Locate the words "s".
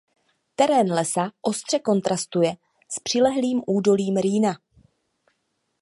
2.89-2.99